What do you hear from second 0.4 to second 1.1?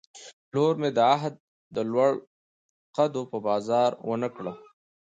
پلور مې د